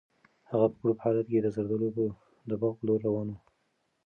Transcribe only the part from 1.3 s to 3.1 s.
کې د زردالو د باغ په لور